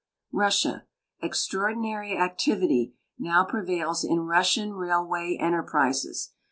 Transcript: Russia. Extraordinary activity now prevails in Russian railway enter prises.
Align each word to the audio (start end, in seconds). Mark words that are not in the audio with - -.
Russia. 0.33 0.87
Extraordinary 1.21 2.17
activity 2.17 2.95
now 3.19 3.45
prevails 3.45 4.03
in 4.03 4.21
Russian 4.21 4.73
railway 4.73 5.37
enter 5.39 5.61
prises. 5.61 6.31